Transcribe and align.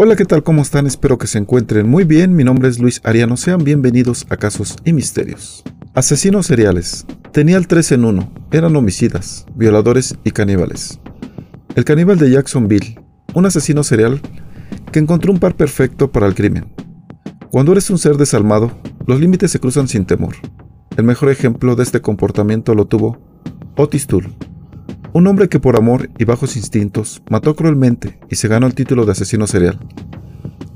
Hola, 0.00 0.14
¿qué 0.14 0.24
tal? 0.24 0.44
¿Cómo 0.44 0.62
están? 0.62 0.86
Espero 0.86 1.18
que 1.18 1.26
se 1.26 1.38
encuentren 1.38 1.88
muy 1.88 2.04
bien. 2.04 2.36
Mi 2.36 2.44
nombre 2.44 2.68
es 2.68 2.78
Luis 2.78 3.00
Ariano. 3.02 3.36
Sean 3.36 3.64
bienvenidos 3.64 4.26
a 4.30 4.36
Casos 4.36 4.76
y 4.84 4.92
Misterios. 4.92 5.64
Asesinos 5.92 6.46
seriales. 6.46 7.04
Tenía 7.32 7.56
el 7.56 7.66
3 7.66 7.90
en 7.92 8.04
1. 8.04 8.32
Eran 8.52 8.76
homicidas, 8.76 9.44
violadores 9.56 10.16
y 10.22 10.30
caníbales. 10.30 11.00
El 11.74 11.84
caníbal 11.84 12.16
de 12.16 12.30
Jacksonville, 12.30 13.00
un 13.34 13.46
asesino 13.46 13.82
serial 13.82 14.20
que 14.92 15.00
encontró 15.00 15.32
un 15.32 15.40
par 15.40 15.56
perfecto 15.56 16.12
para 16.12 16.28
el 16.28 16.36
crimen. 16.36 16.72
Cuando 17.50 17.72
eres 17.72 17.90
un 17.90 17.98
ser 17.98 18.18
desalmado, 18.18 18.70
los 19.04 19.18
límites 19.18 19.50
se 19.50 19.58
cruzan 19.58 19.88
sin 19.88 20.04
temor. 20.04 20.36
El 20.96 21.02
mejor 21.02 21.28
ejemplo 21.28 21.74
de 21.74 21.82
este 21.82 22.00
comportamiento 22.00 22.72
lo 22.76 22.84
tuvo 22.84 23.18
Otis 23.74 24.06
Toole, 24.06 24.30
un 25.18 25.26
hombre 25.26 25.48
que 25.48 25.58
por 25.58 25.76
amor 25.76 26.10
y 26.16 26.24
bajos 26.24 26.56
instintos 26.56 27.22
mató 27.28 27.56
cruelmente 27.56 28.20
y 28.30 28.36
se 28.36 28.46
ganó 28.46 28.68
el 28.68 28.74
título 28.74 29.04
de 29.04 29.10
asesino 29.10 29.48
serial. 29.48 29.76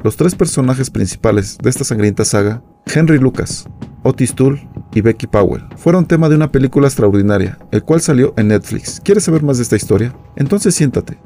Los 0.02 0.16
tres 0.16 0.34
personajes 0.34 0.90
principales 0.90 1.58
de 1.62 1.70
esta 1.70 1.84
sangrienta 1.84 2.24
saga, 2.24 2.60
Henry 2.92 3.18
Lucas, 3.18 3.68
Otis 4.02 4.34
Toole 4.34 4.68
y 4.92 5.00
Becky 5.00 5.28
Powell, 5.28 5.62
fueron 5.76 6.06
tema 6.06 6.28
de 6.28 6.34
una 6.34 6.50
película 6.50 6.88
extraordinaria, 6.88 7.56
el 7.70 7.84
cual 7.84 8.00
salió 8.00 8.34
en 8.36 8.48
Netflix. 8.48 9.00
¿Quieres 9.04 9.22
saber 9.22 9.44
más 9.44 9.58
de 9.58 9.62
esta 9.62 9.76
historia? 9.76 10.12
Entonces 10.34 10.74
siéntate, 10.74 11.18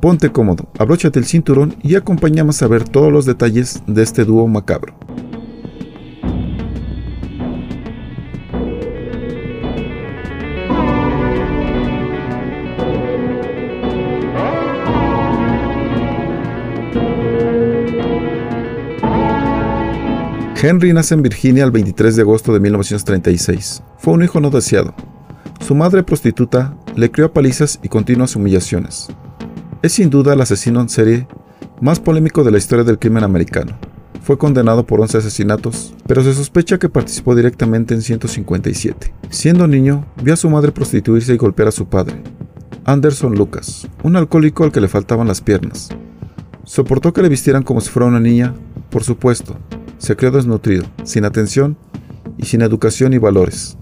ponte 0.00 0.32
cómodo, 0.32 0.68
abróchate 0.76 1.20
el 1.20 1.24
cinturón 1.24 1.76
y 1.84 1.94
acompáñame 1.94 2.50
a 2.60 2.66
ver 2.66 2.82
todos 2.82 3.12
los 3.12 3.26
detalles 3.26 3.80
de 3.86 4.02
este 4.02 4.24
dúo 4.24 4.48
macabro. 4.48 5.05
Henry 20.58 20.94
nace 20.94 21.12
en 21.12 21.20
Virginia 21.20 21.64
el 21.64 21.70
23 21.70 22.16
de 22.16 22.22
agosto 22.22 22.50
de 22.50 22.60
1936. 22.60 23.82
Fue 23.98 24.14
un 24.14 24.22
hijo 24.22 24.40
no 24.40 24.48
deseado. 24.48 24.94
Su 25.60 25.74
madre 25.74 26.02
prostituta 26.02 26.74
le 26.94 27.10
crió 27.10 27.26
a 27.26 27.32
palizas 27.32 27.78
y 27.82 27.88
continuas 27.88 28.36
humillaciones. 28.36 29.08
Es 29.82 29.92
sin 29.92 30.08
duda 30.08 30.32
el 30.32 30.40
asesino 30.40 30.80
en 30.80 30.88
serie 30.88 31.28
más 31.82 32.00
polémico 32.00 32.42
de 32.42 32.52
la 32.52 32.56
historia 32.56 32.84
del 32.84 32.98
crimen 32.98 33.22
americano. 33.22 33.76
Fue 34.22 34.38
condenado 34.38 34.86
por 34.86 34.98
11 35.02 35.18
asesinatos, 35.18 35.94
pero 36.06 36.22
se 36.22 36.32
sospecha 36.32 36.78
que 36.78 36.88
participó 36.88 37.34
directamente 37.34 37.92
en 37.92 38.00
157. 38.00 39.12
Siendo 39.28 39.68
niño, 39.68 40.06
vio 40.22 40.32
a 40.32 40.38
su 40.38 40.48
madre 40.48 40.72
prostituirse 40.72 41.34
y 41.34 41.36
golpear 41.36 41.68
a 41.68 41.72
su 41.72 41.86
padre, 41.86 42.22
Anderson 42.86 43.34
Lucas, 43.34 43.86
un 44.02 44.16
alcohólico 44.16 44.64
al 44.64 44.72
que 44.72 44.80
le 44.80 44.88
faltaban 44.88 45.28
las 45.28 45.42
piernas. 45.42 45.90
Soportó 46.64 47.12
que 47.12 47.20
le 47.20 47.28
vistieran 47.28 47.62
como 47.62 47.82
si 47.82 47.90
fuera 47.90 48.08
una 48.08 48.20
niña, 48.20 48.54
por 48.90 49.04
supuesto, 49.04 49.58
se 49.98 50.16
crió 50.16 50.30
desnutrido, 50.30 50.84
sin 51.04 51.24
atención 51.24 51.76
y 52.38 52.46
sin 52.46 52.62
educación 52.62 53.12
y 53.12 53.18
valores. 53.18 53.76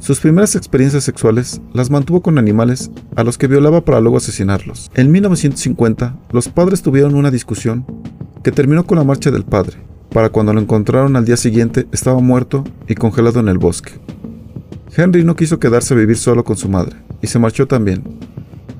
Sus 0.00 0.18
primeras 0.18 0.56
experiencias 0.56 1.04
sexuales 1.04 1.60
las 1.72 1.90
mantuvo 1.90 2.22
con 2.22 2.36
animales 2.36 2.90
a 3.14 3.22
los 3.22 3.38
que 3.38 3.46
violaba 3.46 3.84
para 3.84 4.00
luego 4.00 4.16
asesinarlos. 4.16 4.90
En 4.94 5.12
1950, 5.12 6.16
los 6.32 6.48
padres 6.48 6.82
tuvieron 6.82 7.14
una 7.14 7.30
discusión 7.30 7.86
que 8.42 8.50
terminó 8.50 8.84
con 8.84 8.98
la 8.98 9.04
marcha 9.04 9.30
del 9.30 9.44
padre. 9.44 9.76
Para 10.12 10.30
cuando 10.30 10.52
lo 10.52 10.60
encontraron 10.60 11.14
al 11.14 11.24
día 11.24 11.36
siguiente 11.36 11.86
estaba 11.92 12.20
muerto 12.20 12.64
y 12.88 12.96
congelado 12.96 13.38
en 13.38 13.48
el 13.48 13.58
bosque. 13.58 13.92
Henry 14.94 15.24
no 15.24 15.36
quiso 15.36 15.58
quedarse 15.58 15.94
a 15.94 15.96
vivir 15.96 16.16
solo 16.18 16.42
con 16.44 16.56
su 16.56 16.68
madre 16.68 16.96
y 17.22 17.28
se 17.28 17.38
marchó 17.38 17.66
también. 17.68 18.02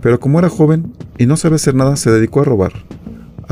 Pero 0.01 0.19
como 0.19 0.41
era 0.41 0.49
joven 0.49 0.93
y 1.19 1.27
no 1.27 1.37
sabía 1.37 1.57
hacer 1.57 1.77
nada, 1.77 1.95
se 1.95 2.11
dedicó 2.11 2.41
a 2.41 2.45
robar, 2.45 2.73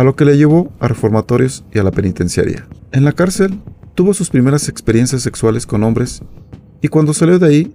a 0.01 0.03
lo 0.03 0.17
que 0.17 0.25
le 0.25 0.39
llevó 0.39 0.73
a 0.81 0.89
reformatorios 0.89 1.63
y 1.75 1.79
a 1.79 1.83
la 1.83 1.91
penitenciaria. 1.91 2.67
En 2.91 3.05
la 3.05 3.13
cárcel 3.13 3.61
tuvo 3.95 4.15
sus 4.15 4.31
primeras 4.31 4.67
experiencias 4.71 5.21
sexuales 5.21 5.67
con 5.67 5.83
hombres 5.83 6.23
y 6.81 6.89
cuando 6.89 7.13
salió 7.13 7.39
de 7.39 7.47
ahí, 7.47 7.75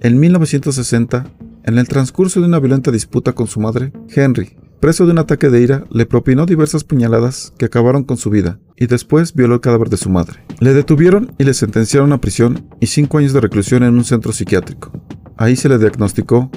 en 0.00 0.18
1960, 0.18 1.26
en 1.62 1.78
el 1.78 1.86
transcurso 1.86 2.40
de 2.40 2.46
una 2.46 2.58
violenta 2.58 2.90
disputa 2.90 3.34
con 3.34 3.46
su 3.46 3.60
madre, 3.60 3.92
Henry, 4.12 4.56
preso 4.80 5.06
de 5.06 5.12
un 5.12 5.20
ataque 5.20 5.48
de 5.48 5.62
ira, 5.62 5.84
le 5.92 6.06
propinó 6.06 6.44
diversas 6.44 6.82
puñaladas 6.82 7.52
que 7.56 7.66
acabaron 7.66 8.02
con 8.02 8.16
su 8.16 8.30
vida 8.30 8.58
y 8.76 8.88
después 8.88 9.32
violó 9.32 9.54
el 9.54 9.60
cadáver 9.60 9.90
de 9.90 9.96
su 9.96 10.10
madre. 10.10 10.40
Le 10.58 10.74
detuvieron 10.74 11.30
y 11.38 11.44
le 11.44 11.54
sentenciaron 11.54 12.12
a 12.12 12.20
prisión 12.20 12.66
y 12.80 12.88
cinco 12.88 13.18
años 13.18 13.32
de 13.32 13.42
reclusión 13.42 13.84
en 13.84 13.94
un 13.94 14.02
centro 14.02 14.32
psiquiátrico. 14.32 14.90
Ahí 15.36 15.54
se 15.54 15.68
le 15.68 15.78
diagnosticó 15.78 16.50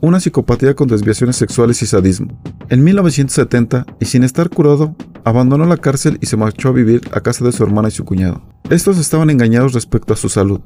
una 0.00 0.20
psicopatía 0.20 0.74
con 0.74 0.88
desviaciones 0.88 1.36
sexuales 1.36 1.82
y 1.82 1.86
sadismo. 1.86 2.28
En 2.68 2.82
1970, 2.84 3.86
y 4.00 4.04
sin 4.06 4.22
estar 4.24 4.48
curado, 4.48 4.94
abandonó 5.24 5.66
la 5.66 5.76
cárcel 5.76 6.18
y 6.20 6.26
se 6.26 6.36
marchó 6.36 6.68
a 6.68 6.72
vivir 6.72 7.02
a 7.12 7.20
casa 7.20 7.44
de 7.44 7.52
su 7.52 7.62
hermana 7.62 7.88
y 7.88 7.92
su 7.92 8.04
cuñado. 8.04 8.42
Estos 8.70 8.98
estaban 8.98 9.30
engañados 9.30 9.72
respecto 9.72 10.12
a 10.12 10.16
su 10.16 10.28
salud. 10.28 10.60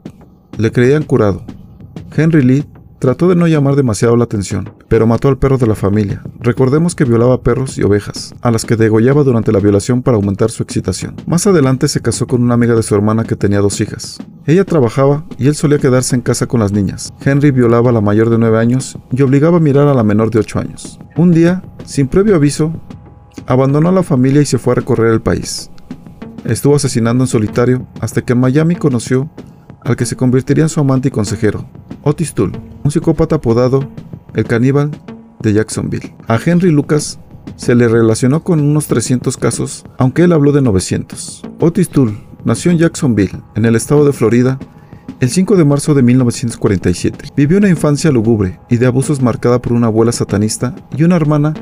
Le 0.56 0.71
creían 0.71 1.03
curado. 1.03 1.45
Henry 2.17 2.43
Lee 2.43 2.65
trató 3.04 3.28
de 3.28 3.37
no 3.37 3.47
llamar 3.47 3.76
demasiado 3.76 4.16
la 4.16 4.25
atención, 4.25 4.72
pero 4.88 5.06
mató 5.06 5.28
al 5.28 5.37
perro 5.37 5.59
de 5.59 5.66
la 5.66 5.75
familia. 5.75 6.22
Recordemos 6.41 6.94
que 6.94 7.04
violaba 7.04 7.42
perros 7.42 7.76
y 7.76 7.82
ovejas, 7.82 8.34
a 8.41 8.50
las 8.50 8.65
que 8.65 8.76
degollaba 8.76 9.25
durante 9.25 9.53
la 9.53 9.60
violación 9.60 10.00
para 10.00 10.16
aumentar 10.16 10.50
su 10.50 10.62
excitación. 10.62 11.15
Más 11.26 11.47
adelante 11.47 11.87
se 11.88 12.00
casó 12.00 12.26
con 12.26 12.42
una 12.42 12.54
amiga 12.54 12.75
de 12.75 12.82
su 12.82 12.94
hermana 12.94 13.25
que 13.25 13.37
tenía 13.37 13.60
dos 13.60 13.78
hijas. 13.82 14.16
Ella 14.47 14.65
trabajaba 14.65 15.26
y 15.37 15.48
él 15.48 15.54
solía 15.54 15.76
quedarse 15.76 16.16
en 16.16 16.22
casa 16.22 16.47
con 16.47 16.60
las 16.60 16.72
niñas. 16.72 17.12
Henry 17.22 17.50
violaba 17.50 17.91
a 17.91 17.92
la 17.92 18.00
mayor 18.00 18.31
de 18.31 18.38
9 18.38 18.59
años 18.59 18.97
y 19.12 19.21
obligaba 19.21 19.59
a 19.59 19.60
mirar 19.60 19.86
a 19.86 19.92
la 19.92 20.03
menor 20.03 20.31
de 20.31 20.38
8 20.38 20.60
años. 20.60 20.98
Un 21.15 21.31
día, 21.31 21.62
sin 21.84 22.09
previo 22.09 22.34
aviso, 22.36 22.72
abandonó 23.47 23.91
a 23.91 23.92
la 23.92 24.03
familia 24.03 24.41
y 24.41 24.47
se 24.47 24.56
fue 24.56 24.72
a 24.72 24.76
recorrer 24.76 25.12
el 25.12 25.21
país. 25.21 25.71
Estuvo 26.47 26.75
asesinando 26.75 27.25
en 27.25 27.28
solitario 27.28 27.86
hasta 28.00 28.22
que 28.22 28.32
en 28.32 28.41
Miami 28.41 28.76
conoció 28.76 29.28
al 29.84 29.97
que 29.97 30.06
se 30.06 30.16
convertiría 30.16 30.65
en 30.65 30.71
su 30.71 30.81
amante 30.81 31.09
y 31.09 31.10
consejero, 31.10 31.69
Otis 32.06 32.34
Toole, 32.34 32.60
un 32.82 32.91
psicópata 32.91 33.37
apodado 33.37 33.88
el 34.34 34.44
caníbal 34.44 34.91
de 35.41 35.54
Jacksonville. 35.54 36.15
A 36.28 36.38
Henry 36.44 36.70
Lucas 36.70 37.19
se 37.56 37.75
le 37.75 37.88
relacionó 37.88 38.44
con 38.44 38.60
unos 38.60 38.88
300 38.88 39.38
casos, 39.38 39.87
aunque 39.97 40.25
él 40.25 40.32
habló 40.32 40.53
de 40.53 40.60
900. 40.60 41.42
Otis 41.60 41.88
Toole 41.88 42.15
nació 42.44 42.72
en 42.72 42.78
Jacksonville, 42.78 43.41
en 43.54 43.65
el 43.65 43.75
estado 43.75 44.04
de 44.04 44.12
Florida, 44.12 44.59
el 45.20 45.31
5 45.31 45.56
de 45.56 45.65
marzo 45.65 45.94
de 45.94 46.03
1947. 46.03 47.31
Vivió 47.34 47.56
una 47.56 47.70
infancia 47.70 48.10
lúgubre 48.10 48.60
y 48.69 48.76
de 48.76 48.84
abusos 48.84 49.22
marcada 49.22 49.62
por 49.62 49.72
una 49.72 49.86
abuela 49.86 50.12
satanista 50.12 50.75
y 50.94 51.04
una 51.04 51.16
hermana 51.16 51.54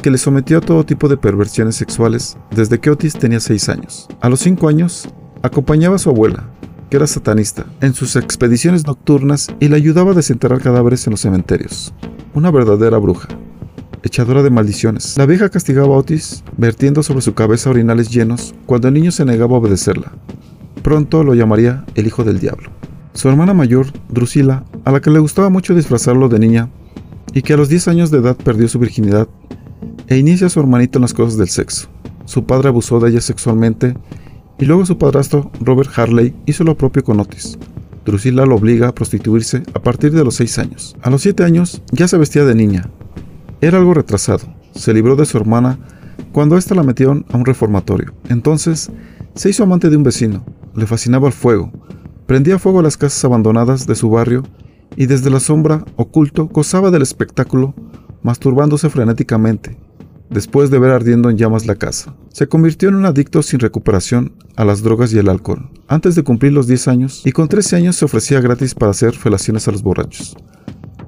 que 0.00 0.10
le 0.10 0.16
sometió 0.16 0.58
a 0.58 0.62
todo 0.62 0.86
tipo 0.86 1.10
de 1.10 1.18
perversiones 1.18 1.76
sexuales 1.76 2.38
desde 2.50 2.80
que 2.80 2.90
Otis 2.90 3.14
tenía 3.14 3.40
6 3.40 3.68
años. 3.68 4.08
A 4.22 4.30
los 4.30 4.40
5 4.40 4.66
años, 4.66 5.08
acompañaba 5.42 5.96
a 5.96 5.98
su 5.98 6.08
abuela, 6.08 6.48
era 6.96 7.06
satanista, 7.06 7.66
en 7.80 7.94
sus 7.94 8.16
expediciones 8.16 8.86
nocturnas 8.86 9.48
y 9.60 9.68
le 9.68 9.76
ayudaba 9.76 10.12
a 10.12 10.14
desenterrar 10.14 10.60
cadáveres 10.60 11.06
en 11.06 11.12
los 11.12 11.20
cementerios. 11.20 11.92
Una 12.34 12.50
verdadera 12.50 12.98
bruja, 12.98 13.28
echadora 14.02 14.42
de 14.42 14.50
maldiciones. 14.50 15.16
La 15.16 15.26
vieja 15.26 15.48
castigaba 15.48 15.94
a 15.94 15.98
Otis 15.98 16.44
vertiendo 16.56 17.02
sobre 17.02 17.22
su 17.22 17.34
cabeza 17.34 17.70
orinales 17.70 18.10
llenos 18.10 18.54
cuando 18.66 18.88
el 18.88 18.94
niño 18.94 19.10
se 19.10 19.24
negaba 19.24 19.56
a 19.56 19.58
obedecerla. 19.58 20.12
Pronto 20.82 21.24
lo 21.24 21.34
llamaría 21.34 21.84
el 21.94 22.06
hijo 22.06 22.24
del 22.24 22.40
diablo. 22.40 22.70
Su 23.14 23.28
hermana 23.28 23.54
mayor, 23.54 23.86
Drusila, 24.08 24.64
a 24.84 24.90
la 24.90 25.00
que 25.00 25.10
le 25.10 25.20
gustaba 25.20 25.48
mucho 25.48 25.74
disfrazarlo 25.74 26.28
de 26.28 26.38
niña, 26.38 26.68
y 27.32 27.42
que 27.42 27.54
a 27.54 27.56
los 27.56 27.68
10 27.68 27.88
años 27.88 28.10
de 28.10 28.18
edad 28.18 28.36
perdió 28.36 28.68
su 28.68 28.78
virginidad, 28.78 29.28
e 30.08 30.18
inicia 30.18 30.48
a 30.48 30.50
su 30.50 30.60
hermanito 30.60 30.98
en 30.98 31.02
las 31.02 31.14
cosas 31.14 31.38
del 31.38 31.48
sexo. 31.48 31.88
Su 32.26 32.44
padre 32.44 32.68
abusó 32.68 33.00
de 33.00 33.10
ella 33.10 33.20
sexualmente 33.20 33.94
y 34.58 34.66
luego 34.66 34.86
su 34.86 34.98
padrastro, 34.98 35.50
Robert 35.60 35.90
Harley, 35.96 36.34
hizo 36.46 36.64
lo 36.64 36.76
propio 36.76 37.02
con 37.02 37.20
Otis. 37.20 37.58
Drusilla 38.04 38.44
lo 38.44 38.56
obliga 38.56 38.88
a 38.88 38.94
prostituirse 38.94 39.62
a 39.74 39.80
partir 39.80 40.12
de 40.12 40.24
los 40.24 40.36
6 40.36 40.58
años. 40.58 40.96
A 41.02 41.10
los 41.10 41.22
7 41.22 41.42
años 41.42 41.82
ya 41.90 42.06
se 42.06 42.18
vestía 42.18 42.44
de 42.44 42.54
niña. 42.54 42.90
Era 43.60 43.78
algo 43.78 43.94
retrasado. 43.94 44.46
Se 44.74 44.92
libró 44.92 45.16
de 45.16 45.24
su 45.24 45.38
hermana 45.38 45.78
cuando 46.32 46.56
ésta 46.56 46.74
la 46.74 46.82
metieron 46.82 47.24
a 47.32 47.36
un 47.36 47.44
reformatorio. 47.44 48.12
Entonces 48.28 48.90
se 49.34 49.48
hizo 49.48 49.62
amante 49.62 49.88
de 49.90 49.96
un 49.96 50.02
vecino. 50.02 50.44
Le 50.74 50.86
fascinaba 50.86 51.28
el 51.28 51.32
fuego. 51.32 51.72
Prendía 52.26 52.58
fuego 52.58 52.80
a 52.80 52.82
las 52.82 52.96
casas 52.96 53.24
abandonadas 53.24 53.86
de 53.86 53.94
su 53.94 54.10
barrio 54.10 54.42
y 54.96 55.06
desde 55.06 55.30
la 55.30 55.40
sombra, 55.40 55.84
oculto, 55.96 56.46
gozaba 56.46 56.90
del 56.90 57.02
espectáculo, 57.02 57.74
masturbándose 58.22 58.88
frenéticamente, 58.90 59.76
después 60.30 60.70
de 60.70 60.78
ver 60.78 60.90
ardiendo 60.90 61.30
en 61.30 61.36
llamas 61.36 61.66
la 61.66 61.76
casa. 61.76 62.14
Se 62.32 62.48
convirtió 62.48 62.88
en 62.88 62.94
un 62.94 63.06
adicto 63.06 63.42
sin 63.42 63.60
recuperación 63.60 64.32
a 64.56 64.64
las 64.64 64.82
drogas 64.82 65.12
y 65.12 65.18
el 65.18 65.28
alcohol. 65.28 65.70
Antes 65.88 66.14
de 66.14 66.24
cumplir 66.24 66.52
los 66.52 66.66
10 66.66 66.88
años, 66.88 67.22
y 67.24 67.32
con 67.32 67.48
13 67.48 67.76
años 67.76 67.96
se 67.96 68.04
ofrecía 68.04 68.40
gratis 68.40 68.74
para 68.74 68.90
hacer 68.90 69.14
felaciones 69.14 69.68
a 69.68 69.72
los 69.72 69.82
borrachos. 69.82 70.36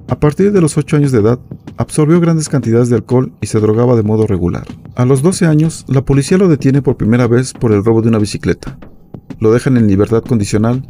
A 0.09 0.19
partir 0.19 0.53
de 0.53 0.61
los 0.61 0.77
8 0.77 0.97
años 0.97 1.11
de 1.11 1.19
edad, 1.19 1.39
absorbió 1.75 2.21
grandes 2.21 2.47
cantidades 2.47 2.89
de 2.89 2.95
alcohol 2.95 3.33
y 3.41 3.47
se 3.47 3.59
drogaba 3.59 3.95
de 3.95 4.03
modo 4.03 4.25
regular. 4.25 4.65
A 4.95 5.05
los 5.05 5.21
12 5.21 5.45
años, 5.45 5.85
la 5.89 6.05
policía 6.05 6.37
lo 6.37 6.47
detiene 6.47 6.81
por 6.81 6.95
primera 6.95 7.27
vez 7.27 7.53
por 7.53 7.73
el 7.73 7.83
robo 7.83 8.01
de 8.01 8.07
una 8.07 8.19
bicicleta. 8.19 8.79
Lo 9.39 9.51
dejan 9.51 9.75
en 9.75 9.87
libertad 9.87 10.23
condicional, 10.23 10.87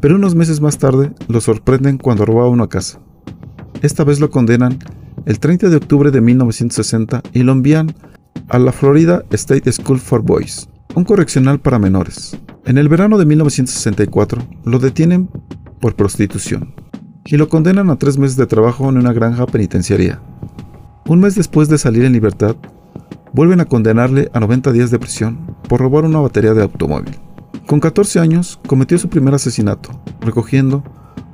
pero 0.00 0.16
unos 0.16 0.34
meses 0.34 0.60
más 0.60 0.78
tarde 0.78 1.12
lo 1.28 1.40
sorprenden 1.40 1.98
cuando 1.98 2.24
robaba 2.24 2.48
una 2.48 2.68
casa. 2.68 3.00
Esta 3.82 4.02
vez 4.02 4.18
lo 4.18 4.30
condenan 4.30 4.78
el 5.28 5.40
30 5.40 5.68
de 5.68 5.76
octubre 5.76 6.10
de 6.10 6.22
1960 6.22 7.22
y 7.34 7.42
lo 7.42 7.52
envían 7.52 7.94
a 8.48 8.58
la 8.58 8.72
Florida 8.72 9.24
State 9.30 9.70
School 9.70 10.00
for 10.00 10.22
Boys, 10.22 10.70
un 10.94 11.04
correccional 11.04 11.60
para 11.60 11.78
menores. 11.78 12.38
En 12.64 12.78
el 12.78 12.88
verano 12.88 13.18
de 13.18 13.26
1964 13.26 14.40
lo 14.64 14.78
detienen 14.78 15.28
por 15.82 15.96
prostitución 15.96 16.74
y 17.26 17.36
lo 17.36 17.50
condenan 17.50 17.90
a 17.90 17.96
tres 17.96 18.16
meses 18.16 18.38
de 18.38 18.46
trabajo 18.46 18.88
en 18.88 18.96
una 18.96 19.12
granja 19.12 19.44
penitenciaria. 19.44 20.18
Un 21.06 21.20
mes 21.20 21.34
después 21.34 21.68
de 21.68 21.76
salir 21.76 22.06
en 22.06 22.14
libertad, 22.14 22.56
vuelven 23.34 23.60
a 23.60 23.66
condenarle 23.66 24.30
a 24.32 24.40
90 24.40 24.72
días 24.72 24.90
de 24.90 24.98
prisión 24.98 25.58
por 25.68 25.80
robar 25.80 26.06
una 26.06 26.20
batería 26.20 26.54
de 26.54 26.62
automóvil. 26.62 27.18
Con 27.66 27.80
14 27.80 28.18
años 28.18 28.58
cometió 28.66 28.96
su 28.96 29.10
primer 29.10 29.34
asesinato, 29.34 29.90
recogiendo 30.22 30.82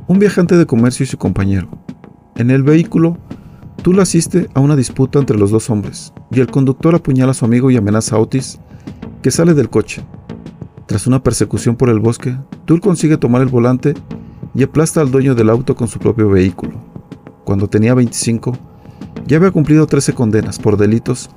un 0.09 0.19
viajante 0.19 0.57
de 0.57 0.67
comercio 0.67 1.05
y 1.05 1.07
su 1.07 1.17
compañero. 1.17 1.69
En 2.35 2.51
el 2.51 2.65
vehículo, 2.65 3.19
Tull 3.85 4.01
asiste 4.01 4.49
a 4.55 4.61
una 4.61 4.77
disputa 4.77 5.19
entre 5.19 5.37
los 5.37 5.51
dos 5.51 5.69
hombres, 5.69 6.15
y 6.31 6.41
el 6.41 6.47
conductor 6.47 6.95
apuñala 6.95 7.33
a 7.33 7.35
su 7.35 7.45
amigo 7.45 7.71
y 7.71 7.77
amenaza 7.77 8.17
a 8.17 8.19
Otis, 8.19 8.59
que 9.21 9.31
sale 9.31 9.53
del 9.53 9.69
coche. 9.69 10.03
Tras 10.87 11.07
una 11.07 11.23
persecución 11.23 11.77
por 11.77 11.91
el 11.91 12.01
bosque, 12.01 12.35
Tull 12.65 12.81
consigue 12.81 13.19
tomar 13.19 13.43
el 13.43 13.49
volante 13.49 13.93
y 14.55 14.63
aplasta 14.63 15.03
al 15.03 15.11
dueño 15.11 15.35
del 15.35 15.51
auto 15.51 15.77
con 15.77 15.87
su 15.87 15.99
propio 15.99 16.31
vehículo. 16.31 16.81
Cuando 17.45 17.69
tenía 17.69 17.93
25, 17.93 18.57
ya 19.27 19.37
había 19.37 19.51
cumplido 19.51 19.87
13 19.87 20.15
condenas 20.15 20.59
por 20.59 20.79
delitos 20.79 21.29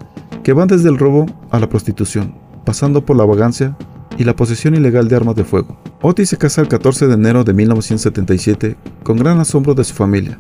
que 0.42 0.54
van 0.54 0.70
desde 0.70 0.88
el 0.88 0.98
robo 0.98 1.26
a 1.52 1.60
la 1.60 1.68
prostitución, 1.68 2.34
pasando 2.64 3.06
por 3.06 3.18
la 3.18 3.26
vagancia 3.26 3.78
y 4.18 4.24
la 4.24 4.38
posesión 4.38 4.74
ilegal 4.74 5.10
de 5.10 5.18
armas 5.18 5.36
de 5.36 5.44
fuego. 5.44 5.78
Otis 6.02 6.30
se 6.30 6.38
casa 6.38 6.62
el 6.62 6.70
14 6.70 7.08
de 7.08 7.14
enero 7.14 7.44
de 7.44 7.54
1977 7.54 8.78
con 9.04 9.18
gran 9.18 9.38
asombro 9.38 9.74
de 9.74 9.84
su 9.84 9.94
familia, 9.94 10.40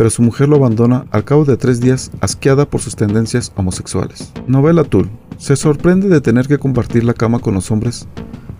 pero 0.00 0.08
su 0.08 0.22
mujer 0.22 0.48
lo 0.48 0.56
abandona 0.56 1.04
al 1.10 1.24
cabo 1.24 1.44
de 1.44 1.58
tres 1.58 1.78
días 1.78 2.10
asqueada 2.22 2.64
por 2.64 2.80
sus 2.80 2.96
tendencias 2.96 3.52
homosexuales. 3.54 4.32
Novela 4.46 4.82
Tull 4.82 5.10
se 5.36 5.56
sorprende 5.56 6.08
de 6.08 6.22
tener 6.22 6.48
que 6.48 6.56
compartir 6.56 7.04
la 7.04 7.12
cama 7.12 7.38
con 7.38 7.52
los 7.52 7.70
hombres 7.70 8.08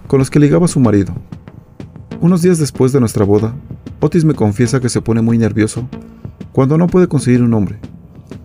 con 0.06 0.18
los 0.18 0.28
que 0.28 0.38
ligaba 0.38 0.68
su 0.68 0.80
marido, 0.80 1.14
unos 2.20 2.42
días 2.42 2.58
después 2.58 2.92
de 2.92 3.00
nuestra 3.00 3.24
boda, 3.24 3.54
Otis 4.00 4.26
me 4.26 4.34
confiesa 4.34 4.80
que 4.80 4.90
se 4.90 5.00
pone 5.00 5.22
muy 5.22 5.38
nervioso 5.38 5.88
cuando 6.52 6.76
no 6.76 6.88
puede 6.88 7.08
conseguir 7.08 7.42
un 7.42 7.54
hombre. 7.54 7.78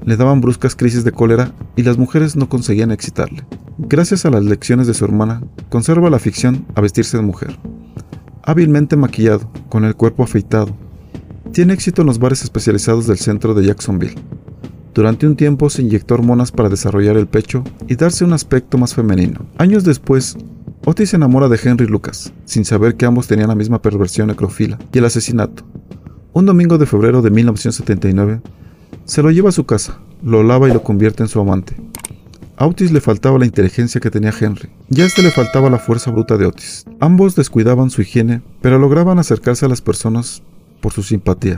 Le 0.05 0.15
daban 0.15 0.39
bruscas 0.39 0.73
crisis 0.73 1.03
de 1.03 1.11
cólera 1.11 1.51
y 1.75 1.83
las 1.83 1.97
mujeres 1.97 2.37
no 2.37 2.47
conseguían 2.47 2.91
excitarle. 2.91 3.45
Gracias 3.77 4.25
a 4.25 4.29
las 4.29 4.45
lecciones 4.45 4.87
de 4.87 4.93
su 4.93 5.03
hermana, 5.03 5.43
conserva 5.67 6.09
la 6.09 6.19
ficción 6.19 6.65
a 6.75 6.79
vestirse 6.79 7.17
de 7.17 7.23
mujer. 7.23 7.59
Hábilmente 8.43 8.95
maquillado, 8.95 9.51
con 9.67 9.83
el 9.83 9.97
cuerpo 9.97 10.23
afeitado, 10.23 10.84
tiene 11.55 11.73
éxito 11.73 12.01
en 12.01 12.07
los 12.07 12.19
bares 12.19 12.43
especializados 12.43 13.07
del 13.07 13.17
centro 13.17 13.53
de 13.53 13.65
Jacksonville. 13.65 14.15
Durante 14.93 15.25
un 15.25 15.37
tiempo 15.37 15.69
se 15.69 15.83
inyectó 15.83 16.15
hormonas 16.15 16.51
para 16.51 16.67
desarrollar 16.67 17.15
el 17.15 17.27
pecho 17.27 17.63
y 17.87 17.95
darse 17.95 18.25
un 18.25 18.33
aspecto 18.33 18.77
más 18.77 18.93
femenino. 18.93 19.45
Años 19.57 19.85
después, 19.85 20.35
Otis 20.83 21.11
se 21.11 21.15
enamora 21.15 21.47
de 21.47 21.57
Henry 21.63 21.87
Lucas, 21.87 22.33
sin 22.43 22.65
saber 22.65 22.95
que 22.95 23.05
ambos 23.05 23.27
tenían 23.27 23.47
la 23.47 23.55
misma 23.55 23.81
perversión 23.81 24.27
necrofila 24.27 24.77
y 24.91 24.97
el 24.97 25.05
asesinato. 25.05 25.63
Un 26.33 26.45
domingo 26.45 26.77
de 26.77 26.87
febrero 26.87 27.21
de 27.21 27.29
1979, 27.29 28.41
se 29.05 29.23
lo 29.23 29.31
lleva 29.31 29.47
a 29.47 29.53
su 29.53 29.65
casa, 29.65 29.97
lo 30.21 30.43
lava 30.43 30.67
y 30.67 30.73
lo 30.73 30.83
convierte 30.83 31.23
en 31.23 31.29
su 31.29 31.39
amante. 31.39 31.77
A 32.57 32.67
Otis 32.67 32.91
le 32.91 32.99
faltaba 32.99 33.39
la 33.39 33.45
inteligencia 33.45 34.01
que 34.01 34.11
tenía 34.11 34.33
Henry, 34.37 34.67
y 34.89 34.99
a 34.99 35.05
este 35.05 35.21
le 35.21 35.31
faltaba 35.31 35.69
la 35.69 35.79
fuerza 35.79 36.11
bruta 36.11 36.35
de 36.35 36.47
Otis. 36.47 36.83
Ambos 36.99 37.33
descuidaban 37.33 37.91
su 37.91 38.01
higiene, 38.01 38.41
pero 38.61 38.77
lograban 38.77 39.19
acercarse 39.19 39.65
a 39.65 39.69
las 39.69 39.79
personas 39.79 40.43
por 40.85 40.93
su 40.93 41.01
simpatía. 41.01 41.57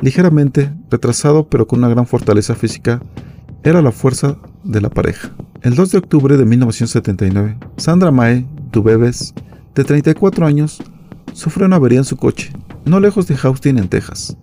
Ligeramente, 0.00 0.72
retrasado 0.88 1.48
pero 1.48 1.66
con 1.66 1.80
una 1.80 1.88
gran 1.88 2.06
fortaleza 2.06 2.54
física, 2.54 3.02
era 3.64 3.82
la 3.82 3.90
fuerza 3.90 4.36
de 4.62 4.80
la 4.80 4.88
pareja. 4.88 5.32
El 5.62 5.74
2 5.74 5.90
de 5.90 5.98
octubre 5.98 6.36
de 6.36 6.44
1979, 6.44 7.58
Sandra 7.76 8.12
Mae 8.12 8.46
de 8.70 9.84
34 9.84 10.46
años, 10.46 10.80
sufre 11.32 11.64
una 11.64 11.74
avería 11.74 11.98
en 11.98 12.04
su 12.04 12.16
coche, 12.16 12.52
no 12.84 13.00
lejos 13.00 13.26
de 13.26 13.34
Houston, 13.34 13.78
en 13.78 13.88
Texas. 13.88 14.36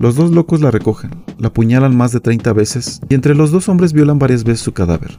Los 0.00 0.16
dos 0.16 0.32
locos 0.32 0.60
la 0.60 0.72
recogen, 0.72 1.12
la 1.38 1.46
apuñalan 1.46 1.96
más 1.96 2.10
de 2.10 2.18
30 2.18 2.52
veces 2.54 3.00
y 3.08 3.14
entre 3.14 3.36
los 3.36 3.52
dos 3.52 3.68
hombres 3.68 3.92
violan 3.92 4.18
varias 4.18 4.42
veces 4.42 4.62
su 4.62 4.72
cadáver. 4.72 5.16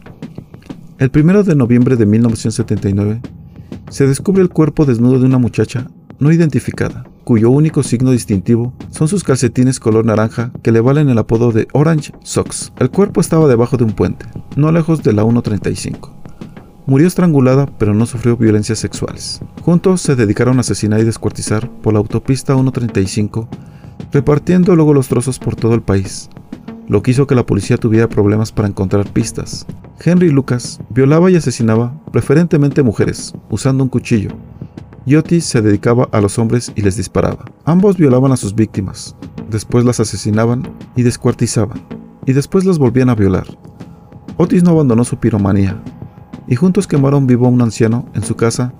El 0.98 1.10
1 1.15 1.44
de 1.44 1.56
noviembre 1.56 1.95
de 1.95 2.06
1979, 2.06 3.22
se 3.89 4.07
descubre 4.07 4.42
el 4.42 4.50
cuerpo 4.50 4.83
desnudo 4.86 5.19
de 5.19 5.25
una 5.25 5.38
muchacha 5.38 5.88
no 6.19 6.33
identificada, 6.33 7.06
cuyo 7.29 7.51
único 7.51 7.83
signo 7.83 8.09
distintivo 8.09 8.73
son 8.89 9.07
sus 9.07 9.23
calcetines 9.23 9.79
color 9.79 10.03
naranja 10.03 10.51
que 10.63 10.71
le 10.71 10.81
valen 10.81 11.09
el 11.09 11.19
apodo 11.19 11.51
de 11.51 11.67
Orange 11.73 12.11
Socks. 12.23 12.73
El 12.79 12.89
cuerpo 12.89 13.21
estaba 13.21 13.47
debajo 13.47 13.77
de 13.77 13.83
un 13.83 13.91
puente, 13.91 14.25
no 14.55 14.71
lejos 14.71 15.03
de 15.03 15.13
la 15.13 15.21
135. 15.21 16.11
Murió 16.87 17.05
estrangulada, 17.05 17.67
pero 17.77 17.93
no 17.93 18.07
sufrió 18.07 18.35
violencias 18.35 18.79
sexuales. 18.79 19.41
Juntos 19.61 20.01
se 20.01 20.15
dedicaron 20.15 20.57
a 20.57 20.61
asesinar 20.61 21.01
y 21.01 21.03
descuartizar 21.03 21.69
por 21.69 21.93
la 21.93 21.99
autopista 21.99 22.55
135, 22.55 23.47
repartiendo 24.11 24.75
luego 24.75 24.95
los 24.95 25.07
trozos 25.07 25.37
por 25.37 25.55
todo 25.55 25.75
el 25.75 25.83
país, 25.83 26.31
lo 26.87 27.03
que 27.03 27.11
hizo 27.11 27.27
que 27.27 27.35
la 27.35 27.45
policía 27.45 27.77
tuviera 27.77 28.09
problemas 28.09 28.51
para 28.51 28.69
encontrar 28.69 29.07
pistas. 29.07 29.67
Henry 30.03 30.31
Lucas 30.31 30.79
violaba 30.89 31.29
y 31.29 31.35
asesinaba 31.35 31.93
preferentemente 32.11 32.81
mujeres, 32.81 33.35
usando 33.51 33.83
un 33.83 33.89
cuchillo, 33.89 34.31
y 35.17 35.41
se 35.41 35.61
dedicaba 35.61 36.07
a 36.11 36.21
los 36.21 36.38
hombres 36.38 36.71
y 36.75 36.83
les 36.83 36.95
disparaba. 36.95 37.45
Ambos 37.65 37.97
violaban 37.97 38.31
a 38.31 38.38
sus 38.38 38.53
víctimas, 38.53 39.15
después 39.50 39.83
las 39.83 40.00
asesinaban 40.00 40.71
y 40.95 41.01
descuartizaban, 41.01 41.81
y 42.27 42.33
después 42.33 42.63
las 42.63 42.77
volvían 42.77 43.09
a 43.09 43.15
violar. 43.15 43.47
Otis 44.38 44.63
no 44.63 44.71
abandonó 44.71 45.03
su 45.03 45.17
piromanía, 45.17 45.81
y 46.47 46.56
juntos 46.56 46.85
quemaron 46.85 47.25
vivo 47.25 47.47
a 47.47 47.50
un 47.50 47.61
anciano 47.61 48.07
en 48.13 48.23
su 48.23 48.35
casa 48.35 48.73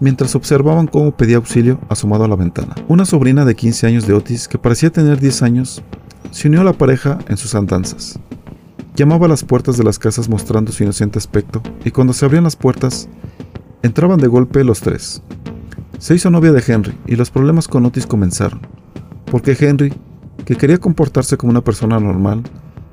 mientras 0.00 0.34
observaban 0.34 0.86
cómo 0.86 1.16
pedía 1.16 1.36
auxilio 1.36 1.78
asomado 1.88 2.24
a 2.24 2.28
la 2.28 2.36
ventana. 2.36 2.74
Una 2.88 3.04
sobrina 3.04 3.44
de 3.44 3.54
15 3.54 3.86
años 3.86 4.06
de 4.06 4.14
Otis, 4.14 4.48
que 4.48 4.58
parecía 4.58 4.90
tener 4.90 5.20
10 5.20 5.42
años, 5.42 5.82
se 6.30 6.48
unió 6.48 6.62
a 6.62 6.64
la 6.64 6.72
pareja 6.72 7.18
en 7.28 7.36
sus 7.36 7.54
andanzas. 7.54 8.18
Llamaba 8.96 9.26
a 9.26 9.28
las 9.28 9.44
puertas 9.44 9.76
de 9.76 9.84
las 9.84 9.98
casas 9.98 10.28
mostrando 10.28 10.72
su 10.72 10.82
inocente 10.82 11.18
aspecto, 11.18 11.62
y 11.84 11.90
cuando 11.90 12.12
se 12.12 12.24
abrían 12.24 12.44
las 12.44 12.56
puertas, 12.56 13.08
entraban 13.82 14.18
de 14.18 14.28
golpe 14.28 14.64
los 14.64 14.80
tres, 14.80 15.22
se 15.98 16.14
hizo 16.14 16.30
novia 16.30 16.52
de 16.52 16.62
Henry 16.66 16.94
y 17.06 17.16
los 17.16 17.30
problemas 17.30 17.68
con 17.68 17.84
Otis 17.86 18.06
comenzaron, 18.06 18.60
porque 19.26 19.56
Henry, 19.58 19.92
que 20.44 20.56
quería 20.56 20.78
comportarse 20.78 21.36
como 21.36 21.50
una 21.50 21.64
persona 21.64 21.98
normal, 22.00 22.42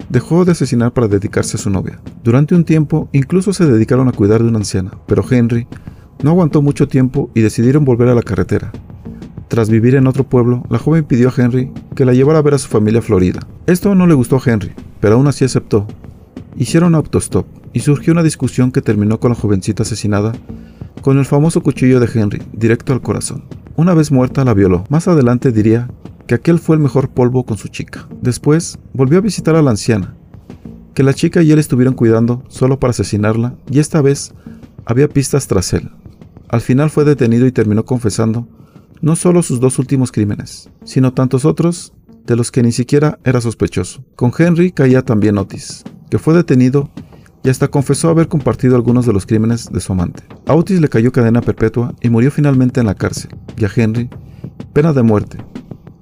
dejó 0.09 0.45
de 0.45 0.51
asesinar 0.51 0.91
para 0.91 1.07
dedicarse 1.07 1.57
a 1.57 1.59
su 1.59 1.69
novia. 1.69 1.99
Durante 2.23 2.55
un 2.55 2.65
tiempo 2.65 3.09
incluso 3.11 3.53
se 3.53 3.65
dedicaron 3.65 4.07
a 4.07 4.11
cuidar 4.11 4.41
de 4.41 4.49
una 4.49 4.59
anciana, 4.59 4.91
pero 5.07 5.23
Henry 5.29 5.67
no 6.23 6.31
aguantó 6.31 6.61
mucho 6.61 6.87
tiempo 6.87 7.29
y 7.33 7.41
decidieron 7.41 7.85
volver 7.85 8.09
a 8.09 8.15
la 8.15 8.21
carretera. 8.21 8.71
Tras 9.47 9.69
vivir 9.69 9.95
en 9.95 10.07
otro 10.07 10.23
pueblo, 10.23 10.63
la 10.69 10.77
joven 10.77 11.03
pidió 11.03 11.29
a 11.29 11.33
Henry 11.35 11.71
que 11.95 12.05
la 12.05 12.13
llevara 12.13 12.39
a 12.39 12.41
ver 12.41 12.53
a 12.53 12.57
su 12.57 12.69
familia 12.69 13.01
Florida. 13.01 13.41
Esto 13.65 13.95
no 13.95 14.07
le 14.07 14.13
gustó 14.13 14.37
a 14.37 14.41
Henry, 14.45 14.71
pero 14.99 15.15
aún 15.15 15.27
así 15.27 15.43
aceptó. 15.43 15.87
Hicieron 16.55 16.95
autostop 16.95 17.45
y 17.73 17.81
surgió 17.81 18.13
una 18.13 18.23
discusión 18.23 18.71
que 18.71 18.81
terminó 18.81 19.19
con 19.19 19.31
la 19.31 19.35
jovencita 19.35 19.83
asesinada 19.83 20.33
con 21.01 21.17
el 21.17 21.25
famoso 21.25 21.61
cuchillo 21.61 21.99
de 21.99 22.09
Henry, 22.13 22.41
directo 22.53 22.93
al 22.93 23.01
corazón. 23.01 23.43
Una 23.75 23.93
vez 23.93 24.11
muerta 24.11 24.45
la 24.45 24.53
violó. 24.53 24.83
Más 24.89 25.07
adelante 25.07 25.51
diría 25.51 25.89
que 26.27 26.35
aquel 26.35 26.59
fue 26.59 26.75
el 26.75 26.81
mejor 26.81 27.09
polvo 27.09 27.43
con 27.43 27.57
su 27.57 27.67
chica. 27.67 28.07
Después 28.21 28.79
volvió 28.93 29.17
a 29.17 29.21
visitar 29.21 29.55
a 29.55 29.61
la 29.61 29.71
anciana, 29.71 30.15
que 30.93 31.03
la 31.03 31.13
chica 31.13 31.41
y 31.41 31.51
él 31.51 31.59
estuvieron 31.59 31.93
cuidando 31.93 32.43
solo 32.47 32.79
para 32.79 32.91
asesinarla, 32.91 33.55
y 33.69 33.79
esta 33.79 34.01
vez 34.01 34.33
había 34.85 35.09
pistas 35.09 35.47
tras 35.47 35.73
él. 35.73 35.89
Al 36.49 36.61
final 36.61 36.89
fue 36.89 37.05
detenido 37.05 37.47
y 37.47 37.51
terminó 37.51 37.85
confesando 37.85 38.47
no 39.01 39.15
solo 39.15 39.41
sus 39.41 39.59
dos 39.59 39.79
últimos 39.79 40.11
crímenes, 40.11 40.69
sino 40.83 41.13
tantos 41.13 41.45
otros 41.45 41.93
de 42.25 42.35
los 42.35 42.51
que 42.51 42.61
ni 42.61 42.71
siquiera 42.71 43.19
era 43.23 43.41
sospechoso. 43.41 44.03
Con 44.15 44.31
Henry 44.37 44.71
caía 44.71 45.01
también 45.01 45.37
Otis, 45.37 45.83
que 46.09 46.19
fue 46.19 46.35
detenido 46.35 46.91
y 47.43 47.49
hasta 47.49 47.67
confesó 47.67 48.09
haber 48.09 48.27
compartido 48.27 48.75
algunos 48.75 49.05
de 49.05 49.13
los 49.13 49.25
crímenes 49.25 49.71
de 49.71 49.79
su 49.79 49.93
amante. 49.93 50.23
A 50.45 50.55
Otis 50.55 50.81
le 50.81 50.89
cayó 50.89 51.11
cadena 51.11 51.41
perpetua 51.41 51.93
y 52.01 52.09
murió 52.09 52.31
finalmente 52.31 52.79
en 52.79 52.85
la 52.87 52.95
cárcel, 52.95 53.35
y 53.57 53.65
a 53.65 53.71
Henry, 53.75 54.09
pena 54.73 54.93
de 54.93 55.03
muerte. 55.03 55.37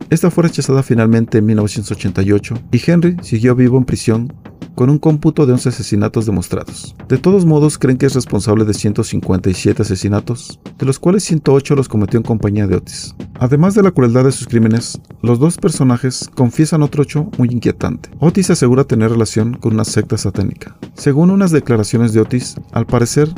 Esta 0.10 0.32
fue 0.32 0.44
rechazada 0.44 0.82
finalmente 0.82 1.38
en 1.38 1.46
1988 1.46 2.56
y 2.72 2.82
Henry 2.90 3.18
siguió 3.22 3.56
vivo 3.56 3.78
en 3.78 3.86
prisión 3.86 4.34
con 4.74 4.90
un 4.90 4.98
cómputo 4.98 5.46
de 5.46 5.54
11 5.54 5.70
asesinatos 5.70 6.26
demostrados. 6.26 6.96
De 7.08 7.20
todos 7.20 7.46
modos, 7.46 7.78
creen 7.78 7.98
que 7.98 8.08
es 8.08 8.16
responsable 8.16 8.66
de 8.66 8.74
157 8.74 9.82
asesinatos, 9.82 10.60
de 10.80 10.86
los 10.86 10.98
cuales 10.98 11.26
108 11.26 11.76
los 11.76 11.90
cometió 11.90 12.18
en 12.18 12.24
compañía 12.24 12.66
de 12.66 12.78
Otis. 12.78 13.14
Además 13.40 13.76
de 13.76 13.84
la 13.84 13.92
crueldad 13.92 14.24
de 14.24 14.32
sus 14.32 14.48
crímenes, 14.48 15.00
los 15.22 15.38
dos 15.38 15.58
personajes 15.58 16.30
confiesan 16.34 16.82
otro 16.82 17.04
hecho 17.04 17.30
muy 17.38 17.50
inquietante. 17.50 18.10
Otis 18.20 18.50
asegura 18.50 18.86
tener 18.86 19.12
relación 19.12 19.54
con 19.54 19.74
una 19.74 19.86
secta 19.86 20.18
satánica. 20.18 20.76
Según 20.96 21.30
unas 21.30 21.52
declaraciones 21.52 22.14
de 22.14 22.22
Otis, 22.22 22.56
al 22.72 22.88
parecer, 22.88 23.30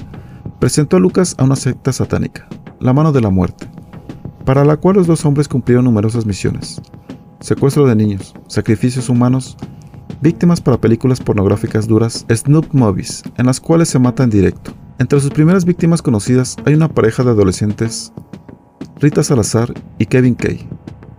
presentó 0.60 0.98
a 0.98 1.00
Lucas 1.02 1.36
a 1.38 1.44
una 1.44 1.56
secta 1.56 1.92
satánica, 1.92 2.48
la 2.80 2.94
mano 2.94 3.12
de 3.12 3.22
la 3.22 3.30
muerte, 3.30 3.68
para 4.52 4.66
la 4.66 4.76
cual 4.76 4.98
los 4.98 5.08
dos 5.08 5.24
hombres 5.24 5.48
cumplieron 5.48 5.86
numerosas 5.86 6.26
misiones. 6.26 6.82
Secuestro 7.40 7.88
de 7.88 7.96
niños, 7.96 8.34
sacrificios 8.48 9.08
humanos 9.08 9.56
víctimas 10.20 10.60
para 10.60 10.82
películas 10.82 11.22
pornográficas 11.22 11.88
duras 11.88 12.26
Snoop 12.30 12.66
Movies, 12.74 13.24
en 13.38 13.46
las 13.46 13.62
cuales 13.62 13.88
se 13.88 13.98
mata 13.98 14.26
en 14.26 14.30
directo. 14.30 14.74
Entre 15.00 15.22
sus 15.22 15.30
primeras 15.30 15.64
víctimas 15.64 16.02
conocidas 16.02 16.58
hay 16.66 16.74
una 16.74 16.90
pareja 16.90 17.24
de 17.24 17.30
adolescentes, 17.30 18.12
Rita 19.00 19.24
Salazar 19.24 19.74
y 19.98 20.08
Kevin 20.08 20.36
Kay, 20.36 20.68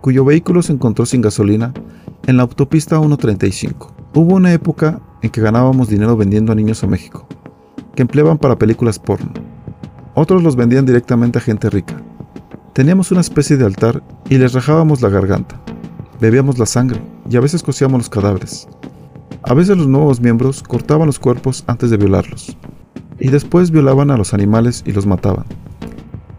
cuyo 0.01 0.23
vehículo 0.23 0.61
se 0.61 0.73
encontró 0.73 1.07
sin 1.07 1.21
gasolina 1.21 1.73
en 2.27 2.37
la 2.37 2.43
autopista 2.43 2.99
135. 2.99 3.95
Hubo 4.13 4.35
una 4.35 4.53
época 4.53 5.01
en 5.23 5.31
que 5.31 5.41
ganábamos 5.41 5.89
dinero 5.89 6.15
vendiendo 6.15 6.51
a 6.51 6.55
niños 6.55 6.83
a 6.83 6.87
México, 6.87 7.27
que 7.95 8.03
empleaban 8.03 8.37
para 8.37 8.59
películas 8.59 8.99
porno. 8.99 9.33
Otros 10.13 10.43
los 10.43 10.55
vendían 10.55 10.85
directamente 10.85 11.39
a 11.39 11.41
gente 11.41 11.71
rica. 11.71 11.99
Teníamos 12.73 13.11
una 13.11 13.21
especie 13.21 13.55
de 13.55 13.65
altar 13.65 14.01
y 14.29 14.39
les 14.39 14.53
rajábamos 14.53 15.03
la 15.03 15.09
garganta. 15.09 15.61
Bebíamos 16.19 16.57
la 16.57 16.65
sangre 16.65 16.99
y 17.29 17.37
a 17.37 17.39
veces 17.39 17.61
cocíamos 17.61 17.99
los 17.99 18.09
cadáveres. 18.09 18.67
A 19.43 19.53
veces 19.53 19.77
los 19.77 19.85
nuevos 19.85 20.19
miembros 20.19 20.63
cortaban 20.63 21.05
los 21.05 21.19
cuerpos 21.19 21.63
antes 21.67 21.91
de 21.91 21.97
violarlos. 21.97 22.57
Y 23.19 23.27
después 23.29 23.69
violaban 23.69 24.09
a 24.09 24.17
los 24.17 24.33
animales 24.33 24.81
y 24.87 24.91
los 24.91 25.05
mataban. 25.05 25.45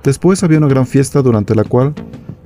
Después 0.02 0.42
había 0.42 0.58
una 0.58 0.66
gran 0.66 0.88
fiesta 0.88 1.22
durante 1.22 1.54
la 1.54 1.62
cual 1.62 1.94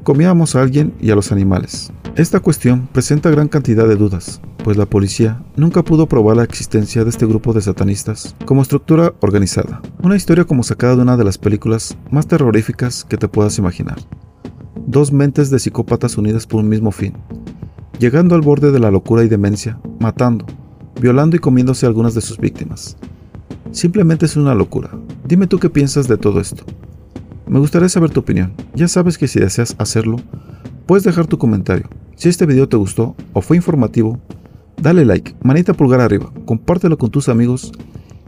comíamos 0.08 0.56
a 0.56 0.62
alguien 0.62 0.94
y 1.02 1.10
a 1.10 1.14
los 1.14 1.32
animales. 1.32 1.92
Esta 2.16 2.40
cuestión 2.40 2.88
presenta 2.90 3.28
gran 3.28 3.46
cantidad 3.46 3.86
de 3.86 3.96
dudas, 3.96 4.40
pues 4.64 4.78
la 4.78 4.86
policía 4.86 5.44
nunca 5.54 5.84
pudo 5.84 6.06
probar 6.06 6.38
la 6.38 6.44
existencia 6.44 7.04
de 7.04 7.10
este 7.10 7.26
grupo 7.26 7.52
de 7.52 7.60
satanistas 7.60 8.34
como 8.46 8.62
estructura 8.62 9.12
organizada. 9.20 9.82
Una 10.02 10.16
historia 10.16 10.44
como 10.44 10.62
sacada 10.62 10.96
de 10.96 11.02
una 11.02 11.18
de 11.18 11.24
las 11.24 11.36
películas 11.36 11.98
más 12.10 12.26
terroríficas 12.26 13.04
que 13.04 13.18
te 13.18 13.28
puedas 13.28 13.58
imaginar. 13.58 13.98
Dos 14.86 15.12
mentes 15.12 15.50
de 15.50 15.58
psicópatas 15.58 16.16
unidas 16.16 16.46
por 16.46 16.60
un 16.60 16.70
mismo 16.70 16.90
fin, 16.90 17.12
llegando 17.98 18.34
al 18.34 18.40
borde 18.40 18.72
de 18.72 18.80
la 18.80 18.90
locura 18.90 19.24
y 19.24 19.28
demencia, 19.28 19.78
matando, 20.00 20.46
violando 20.98 21.36
y 21.36 21.38
comiéndose 21.38 21.84
a 21.84 21.90
algunas 21.90 22.14
de 22.14 22.22
sus 22.22 22.38
víctimas. 22.38 22.96
Simplemente 23.72 24.24
es 24.24 24.38
una 24.38 24.54
locura. 24.54 24.88
Dime 25.26 25.46
tú 25.46 25.58
qué 25.58 25.68
piensas 25.68 26.08
de 26.08 26.16
todo 26.16 26.40
esto. 26.40 26.64
Me 27.49 27.59
gustaría 27.59 27.88
saber 27.88 28.11
tu 28.11 28.21
opinión. 28.21 28.52
Ya 28.75 28.88
sabes 28.88 29.19
que 29.19 29.28
si 29.28 29.40
deseas 29.40 29.75
hacerlo, 29.78 30.17
puedes 30.87 31.05
dejar 31.05 31.26
tu 31.26 31.38
comentario 31.38 31.88
si 32.19 32.28
este 32.28 32.47
video 32.47 32.69
te 32.69 32.76
gustó 32.76 33.14
o 33.33 33.40
fue 33.40 33.57
informativo, 33.57 34.21
dale 34.76 35.05
like, 35.05 35.37
manita 35.40 35.73
pulgar 35.73 36.00
arriba, 36.00 36.33
compártelo 36.47 36.99
con 36.99 37.12
tus 37.12 37.28
amigos 37.28 37.71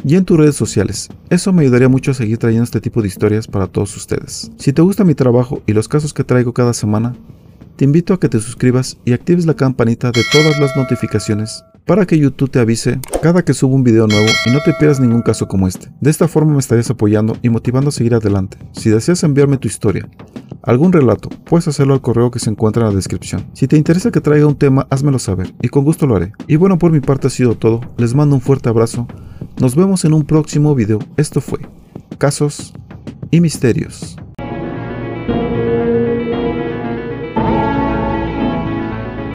y 0.05 0.15
en 0.15 0.25
tus 0.25 0.39
redes 0.39 0.55
sociales. 0.55 1.09
Eso 1.29 1.53
me 1.53 1.63
ayudaría 1.63 1.89
mucho 1.89 2.13
a 2.13 2.15
seguir 2.15 2.39
trayendo 2.39 2.63
este 2.63 2.81
tipo 2.81 3.03
de 3.03 3.09
historias 3.09 3.49
para 3.49 3.67
todos 3.67 3.97
ustedes. 3.97 4.53
Si 4.59 4.73
te 4.73 4.81
gusta 4.81 5.03
mi 5.03 5.17
trabajo 5.17 5.61
y 5.67 5.73
los 5.73 5.89
casos 5.89 6.15
que 6.15 6.23
traigo 6.23 6.55
cada 6.55 6.73
semana, 6.73 7.17
te 7.81 7.87
invito 7.87 8.13
a 8.13 8.21
que 8.21 8.29
te 8.29 8.41
suscribas 8.41 8.99
y 9.07 9.15
actives 9.15 9.47
la 9.47 9.55
campanita 9.55 10.11
de 10.11 10.23
todas 10.31 10.59
las 10.59 10.77
notificaciones 10.77 11.65
para 11.87 12.05
que 12.05 12.19
YouTube 12.19 12.51
te 12.51 12.59
avise 12.59 13.01
cada 13.23 13.43
que 13.43 13.55
subo 13.55 13.75
un 13.75 13.85
video 13.85 14.07
nuevo 14.07 14.27
y 14.45 14.51
no 14.51 14.59
te 14.63 14.75
pierdas 14.75 15.01
ningún 15.01 15.23
caso 15.23 15.49
como 15.49 15.67
este. 15.67 15.91
De 15.99 16.11
esta 16.11 16.29
forma 16.29 16.53
me 16.53 16.59
estarías 16.59 16.91
apoyando 16.91 17.39
y 17.41 17.49
motivando 17.49 17.89
a 17.89 17.93
seguir 17.93 18.13
adelante. 18.13 18.59
Si 18.73 18.91
deseas 18.91 19.25
enviarme 19.25 19.57
tu 19.57 19.67
historia 19.67 20.07
algún 20.63 20.93
relato, 20.93 21.31
puedes 21.47 21.69
hacerlo 21.69 21.95
al 21.95 22.03
correo 22.03 22.31
que 22.31 22.39
se 22.39 22.51
encuentra 22.51 22.83
en 22.83 22.91
la 22.91 22.95
descripción. 22.95 23.47
Si 23.55 23.67
te 23.67 23.79
interesa 23.79 24.11
que 24.11 24.21
traiga 24.21 24.47
un 24.47 24.59
tema, 24.59 24.87
házmelo 24.91 25.19
saber 25.19 25.55
y 25.63 25.69
con 25.69 25.83
gusto 25.83 26.07
lo 26.07 26.17
haré. 26.17 26.35
Y 26.49 26.57
bueno, 26.57 26.77
por 26.77 26.93
mi 26.93 27.01
parte 27.01 27.29
ha 27.29 27.31
sido 27.31 27.55
todo. 27.55 27.81
Les 27.97 28.15
mando 28.15 28.35
un 28.35 28.43
fuerte 28.43 28.69
abrazo. 28.69 29.09
Nos 29.59 29.75
vemos 29.75 30.05
en 30.05 30.13
un 30.13 30.27
próximo 30.27 30.75
video. 30.75 30.99
Esto 31.17 31.41
fue 31.41 31.61
Casos 32.19 32.75
y 33.31 33.41
Misterios. 33.41 34.19